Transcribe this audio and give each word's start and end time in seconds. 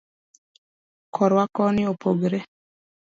korwa 1.15 1.43
koni 1.55 1.81
opogre 1.91 2.39